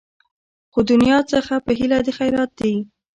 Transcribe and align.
خو 0.71 0.79
دنیا 0.91 1.17
څخه 1.31 1.53
په 1.65 1.71
هیله 1.79 1.99
د 2.05 2.07
خیرات 2.17 2.51
دي 2.59 2.73